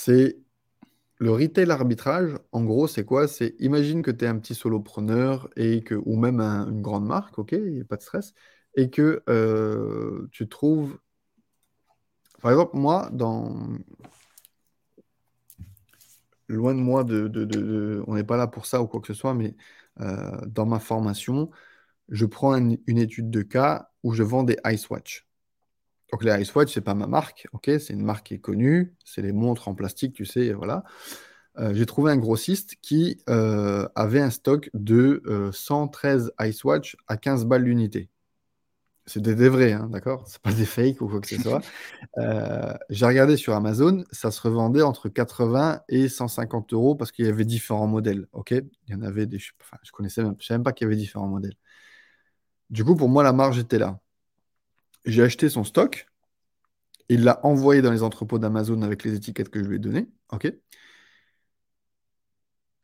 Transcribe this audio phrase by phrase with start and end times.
[0.00, 0.38] C'est
[1.18, 3.28] le retail arbitrage, en gros, c'est quoi?
[3.28, 7.06] C'est imagine que tu es un petit solopreneur et que, ou même un- une grande
[7.06, 7.56] marque, ok,
[7.88, 8.34] pas de stress,
[8.76, 10.98] et que euh, tu trouves,
[12.42, 13.54] par exemple, moi, dans,
[16.48, 19.34] loin de moi de, on n'est pas là pour ça ou quoi que ce soit,
[19.34, 19.54] mais
[20.00, 21.50] euh, dans ma formation,
[22.10, 25.27] je prends un- une étude de cas où je vends des Icewatch.
[26.12, 29.22] Donc les Icewatch, c'est pas ma marque, ok, c'est une marque qui est connue, c'est
[29.22, 30.84] les montres en plastique, tu sais, voilà.
[31.58, 37.16] Euh, j'ai trouvé un grossiste qui euh, avait un stock de euh, 113 Icewatch à
[37.16, 38.08] 15 balles l'unité.
[39.06, 40.24] C'est des, des vrais, hein, d'accord?
[40.28, 41.62] C'est pas des fakes ou quoi que ce soit.
[42.18, 47.26] Euh, j'ai regardé sur Amazon, ça se revendait entre 80 et 150 euros parce qu'il
[47.26, 48.52] y avait différents modèles, ok?
[48.52, 50.86] Il y en avait des, je, enfin, je connaissais même, je savais même pas qu'il
[50.86, 51.54] y avait différents modèles.
[52.70, 54.00] Du coup, pour moi, la marge était là.
[55.08, 56.06] J'ai acheté son stock,
[57.08, 60.08] il l'a envoyé dans les entrepôts d'Amazon avec les étiquettes que je lui ai données,
[60.32, 60.52] ok?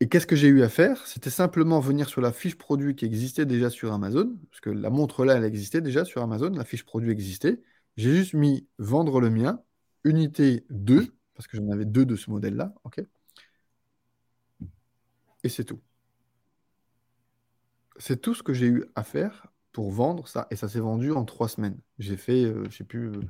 [0.00, 1.04] Et qu'est-ce que j'ai eu à faire?
[1.08, 4.88] C'était simplement venir sur la fiche produit qui existait déjà sur Amazon, parce que la
[4.90, 7.60] montre là, elle existait déjà sur Amazon, la fiche produit existait.
[7.96, 9.60] J'ai juste mis vendre le mien,
[10.04, 13.04] unité 2, parce que j'en avais deux de ce modèle-là, ok?
[15.42, 15.80] Et c'est tout.
[17.96, 21.12] C'est tout ce que j'ai eu à faire pour vendre ça, et ça s'est vendu
[21.12, 21.78] en trois semaines.
[21.98, 23.20] J'ai fait, euh, je sais plus, euh,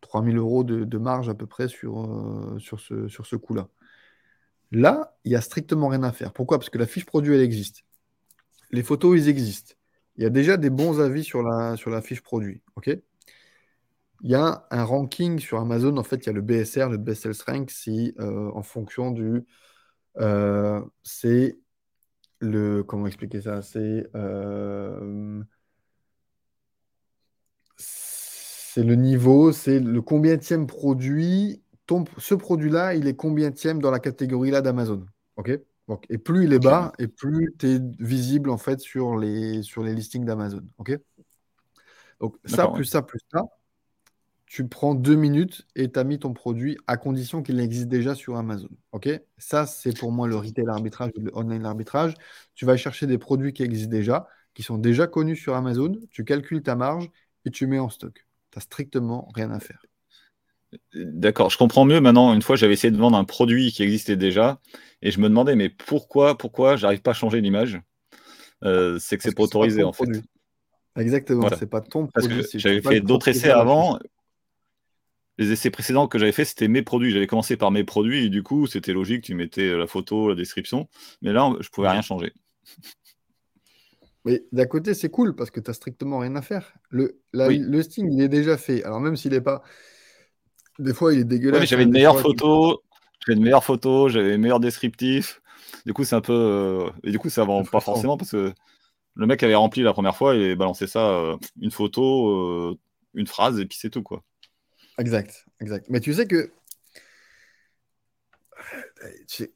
[0.00, 3.68] 3000 euros de, marge à peu près sur, euh, sur ce, sur ce coup-là.
[4.72, 6.32] Là, il n'y a strictement rien à faire.
[6.32, 6.58] Pourquoi?
[6.58, 7.84] Parce que la fiche produit, elle existe.
[8.70, 9.74] Les photos, ils existent.
[10.16, 12.62] Il y a déjà des bons avis sur la, sur la fiche produit.
[12.76, 12.90] OK?
[14.22, 15.96] Il y a un ranking sur Amazon.
[15.96, 19.10] En fait, il y a le BSR, le Best Sales Rank, si, euh, en fonction
[19.10, 19.44] du.
[20.18, 21.58] euh, c'est
[22.40, 22.82] le.
[22.84, 23.62] Comment expliquer ça?
[23.62, 24.08] C'est.
[24.16, 25.42] euh,
[28.74, 31.62] c'est le niveau, c'est le combienième produit.
[31.84, 35.04] Ton, ce produit-là, il est combienième dans la catégorie là d'Amazon.
[35.36, 35.50] OK?
[35.88, 39.62] Donc, et plus il est bas, et plus tu es visible en fait sur les,
[39.62, 40.62] sur les listings d'Amazon.
[40.78, 40.98] OK?
[42.18, 42.74] Donc ça, ouais.
[42.74, 43.42] plus ça, plus ça,
[44.46, 48.14] tu prends deux minutes et tu as mis ton produit à condition qu'il existe déjà
[48.14, 48.70] sur Amazon.
[48.92, 49.10] OK?
[49.36, 52.14] Ça, c'est pour moi le retail arbitrage le online arbitrage.
[52.54, 56.24] Tu vas chercher des produits qui existent déjà, qui sont déjà connus sur Amazon, tu
[56.24, 57.10] calcules ta marge
[57.44, 58.24] et tu mets en stock.
[58.52, 59.82] Tu n'as strictement rien à faire.
[60.94, 62.32] D'accord, je comprends mieux maintenant.
[62.34, 64.60] Une fois, j'avais essayé de vendre un produit qui existait déjà
[65.02, 67.80] et je me demandais, mais pourquoi, pourquoi j'arrive pas à changer l'image?
[68.64, 70.04] Euh, C'est que c'est pas autorisé en fait.
[70.04, 70.22] produit.
[70.96, 71.56] Exactement, Voilà.
[71.56, 72.44] c'est pas ton Parce produit.
[72.54, 73.98] j'avais fait d'autres essais avant.
[75.38, 77.10] Les essais précédents que j'avais fait, c'était mes produits.
[77.10, 80.34] J'avais commencé par mes produits et du coup, c'était logique, tu mettais la photo, la
[80.34, 80.88] description.
[81.22, 82.34] Mais là, je pouvais rien changer.
[84.24, 86.74] Mais d'un côté, c'est cool parce que tu n'as strictement rien à faire.
[86.90, 87.58] Le, la- Oui.
[87.58, 88.84] le listing, il est déjà fait.
[88.84, 89.62] Alors même s'il n'est pas...
[90.78, 91.66] Des fois, il est Ouais, dégueulasse.
[91.66, 92.82] j'avais hein, une meilleure fois, photo,
[93.26, 95.40] j'avais une meilleure photo, j'avais un meilleur descriptif.
[95.86, 96.32] Du coup, c'est un peu.
[96.32, 98.52] euh, Et du coup, ça vend C'est pas forcément parce que
[99.16, 102.30] le mec avait rempli la première fois et balancé ça, euh, une photo,
[102.72, 102.78] euh,
[103.14, 104.24] une phrase et puis c'est tout quoi.
[104.98, 105.86] Exact, exact.
[105.88, 106.50] Mais tu sais que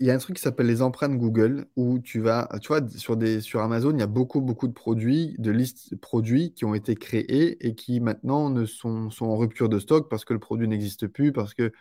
[0.00, 2.86] il y a un truc qui s'appelle les empreintes Google où tu vas, tu vois,
[2.88, 6.52] sur des, sur Amazon, il y a beaucoup, beaucoup de produits, de listes de produits
[6.54, 10.24] qui ont été créés et qui maintenant ne sont, sont en rupture de stock parce
[10.24, 11.72] que le produit n'existe plus, parce que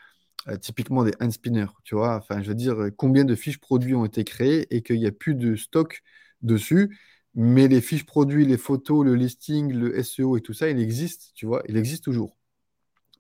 [0.47, 3.59] euh, typiquement des hand spinners, tu vois, enfin, je veux dire, euh, combien de fiches
[3.59, 6.03] produits ont été créées et qu'il n'y a plus de stock
[6.41, 6.97] dessus,
[7.33, 11.31] mais les fiches produits, les photos, le listing, le SEO et tout ça, il existe,
[11.35, 12.37] tu vois, il existe toujours.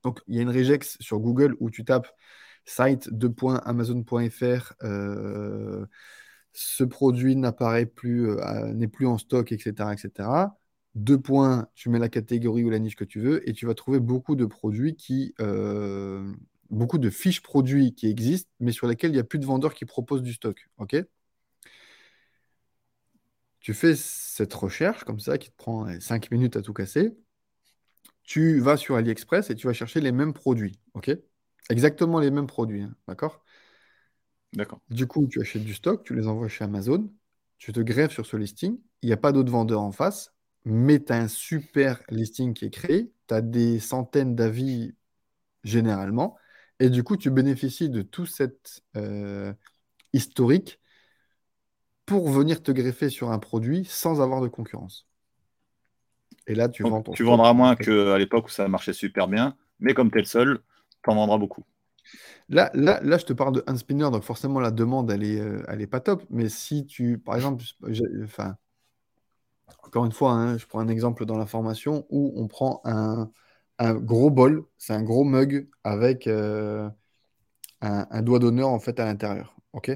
[0.03, 2.07] Donc, il y a une regex sur Google où tu tapes
[2.65, 5.85] site 2.amazon.fr, euh,
[6.53, 10.29] ce produit n'apparaît plus, euh, n'est plus en stock, etc., etc.
[10.95, 13.73] Deux points, tu mets la catégorie ou la niche que tu veux et tu vas
[13.75, 16.33] trouver beaucoup de produits qui, euh,
[16.69, 19.73] beaucoup de fiches produits qui existent, mais sur lesquels il n'y a plus de vendeurs
[19.73, 20.69] qui proposent du stock.
[20.77, 20.95] OK?
[23.59, 27.17] Tu fais cette recherche comme ça qui te prend 5 minutes à tout casser.
[28.23, 30.79] Tu vas sur AliExpress et tu vas chercher les mêmes produits.
[30.93, 31.11] OK?
[31.69, 32.81] Exactement les mêmes produits.
[32.83, 33.43] hein, D'accord?
[34.53, 34.81] D'accord.
[34.89, 37.11] Du coup, tu achètes du stock, tu les envoies chez Amazon,
[37.57, 41.03] tu te greffes sur ce listing, il n'y a pas d'autres vendeurs en face, mais
[41.03, 44.95] tu as un super listing qui est créé, tu as des centaines d'avis
[45.63, 46.37] généralement,
[46.79, 49.53] et du coup, tu bénéficies de tout cet euh,
[50.13, 50.79] historique
[52.07, 55.05] pour venir te greffer sur un produit sans avoir de concurrence.
[56.47, 59.27] Et là, tu Donc, vends ton tu vendras moins qu'à l'époque où ça marchait super
[59.27, 60.59] bien, mais comme tu es le seul,
[61.05, 61.63] tu en vendras beaucoup.
[62.49, 65.39] Là, là, là, je te parle de hand spinner, donc forcément la demande, elle est,
[65.39, 66.23] euh, elle est pas top.
[66.29, 67.63] Mais si tu, par exemple,
[68.23, 68.57] enfin,
[69.83, 73.31] encore une fois, hein, je prends un exemple dans la formation où on prend un,
[73.79, 76.89] un gros bol, c'est un gros mug avec euh,
[77.81, 79.55] un, doigt d'honneur en fait à l'intérieur.
[79.73, 79.91] OK?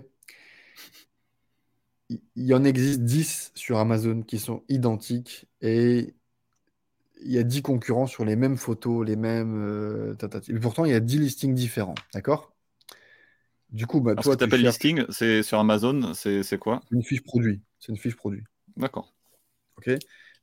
[2.09, 6.15] Il, y en existe 10 sur Amazon qui sont identiques et
[7.21, 9.55] il y a 10 concurrents sur les mêmes photos, les mêmes.
[9.57, 10.15] Euh,
[10.61, 11.95] pourtant, il y a 10 listings différents.
[12.13, 12.53] D'accord?
[13.69, 14.23] Du coup, bah, toi.
[14.23, 16.81] Ce que tu appelles listing, c'est sur Amazon, c'est quoi?
[16.91, 17.61] Une fiche produit.
[17.79, 18.43] C'est une fiche produit.
[18.77, 19.13] D'accord.
[19.77, 19.89] OK?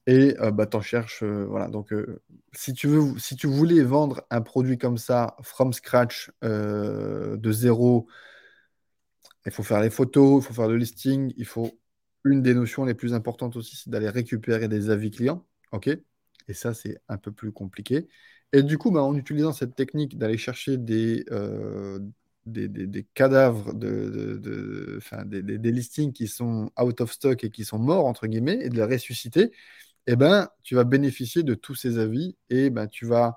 [0.08, 1.22] Et euh, bah, tu en cherches.
[1.22, 1.68] Euh, voilà.
[1.68, 1.92] Donc,
[2.52, 8.06] si, tu veux, si tu voulais vendre un produit comme ça, from scratch, de zéro,
[9.44, 11.78] il faut faire les photos, il faut faire le listing, il faut.
[12.24, 15.46] Une des notions les plus importantes aussi, c'est d'aller récupérer des avis clients.
[15.70, 15.88] OK?
[16.48, 18.08] Et ça, c'est un peu plus compliqué.
[18.52, 21.24] Et du coup, bah, en utilisant cette technique d'aller chercher des,
[23.14, 28.58] cadavres, de, des, listings qui sont out of stock et qui sont morts, entre guillemets,
[28.62, 29.50] et de les ressusciter,
[30.06, 33.36] eh ben, tu vas bénéficier de tous ces avis et ben, tu vas,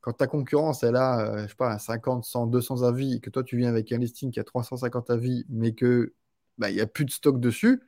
[0.00, 3.30] quand ta concurrence elle a, euh, je sais pas, 50, 100, 200 avis et que
[3.30, 6.14] toi tu viens avec un listing qui a 350 avis, mais que
[6.58, 7.80] ben, il n'y a plus de stock dessus,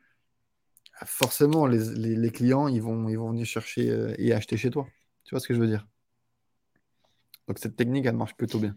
[1.07, 4.87] forcément les, clients ils vont, ils vont venir chercher euh, et acheter chez toi.
[5.25, 5.87] Tu vois ce que je veux dire?
[7.49, 8.77] Donc cette technique elle marche plutôt bien.